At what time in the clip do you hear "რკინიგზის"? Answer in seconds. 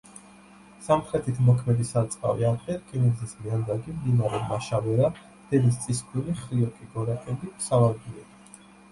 2.79-3.35